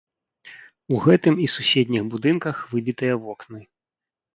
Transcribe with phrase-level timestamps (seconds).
[0.93, 3.59] У гэтым і суседніх будынках выбітыя вокны.